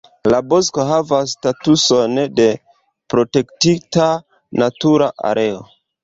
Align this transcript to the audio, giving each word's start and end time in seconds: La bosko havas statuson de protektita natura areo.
La 0.33 0.37
bosko 0.51 0.83
havas 0.91 1.33
statuson 1.35 2.15
de 2.39 2.47
protektita 3.15 4.07
natura 4.63 5.11
areo. 5.33 5.61